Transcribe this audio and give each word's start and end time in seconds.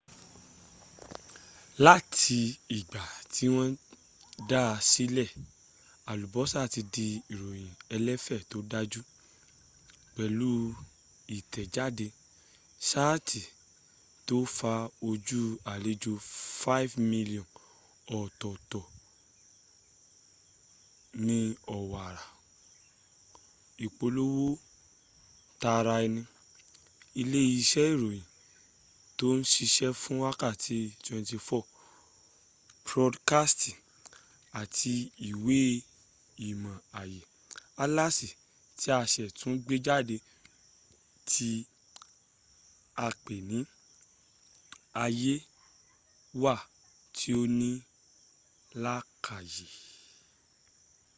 láti 1.85 2.39
ìgbà 2.77 3.03
tí 3.33 3.45
wọ́n 3.55 3.71
dáa 4.49 4.71
sílẹ̀ 4.89 5.29
alubosa 6.11 6.61
ti 6.73 6.81
di 6.93 7.05
ìròyìn 7.33 7.71
ẹlẹ́fẹ́ 7.95 8.39
tó 8.51 8.57
dáju 8.71 9.01
pẹ̀lú 10.15 10.49
ìtẹ̀jáde 11.37 12.07
saiti 12.89 13.41
to 14.27 14.37
fa 14.57 14.73
ojú 15.09 15.41
alejò 15.73 16.13
5,000,000 16.63 17.45
ọ̀tọ̀tọ̀ 18.21 18.83
ní 21.25 21.39
owara 21.77 22.23
ipolowo 23.85 24.47
tara 25.61 25.95
eni 26.05 26.21
ilé 27.21 27.39
iṣẹ́ 27.59 27.87
ìròyìn 27.93 28.27
tò 29.17 29.27
ṣiṣe 29.51 29.87
fún 30.01 30.17
wákàtí 30.23 30.77
24 31.05 31.59
podkasti 32.87 33.71
àti 34.61 34.93
ìwé 35.29 35.59
ìmọ̀ 36.49 36.75
ayé- 37.01 37.21
atlasi 37.83 38.27
ti 38.79 38.87
a 38.99 39.03
ṣẹ̀ 39.13 39.27
tún 39.37 39.53
gbéjáde 39.63 40.15
tí 41.29 41.49
apé 43.05 43.35
ni 43.49 43.57
aye 45.03 45.33
wa 46.43 46.55
tí 47.15 47.29
ò 47.39 47.43
ní 47.59 47.69
làakáyè 48.83 49.67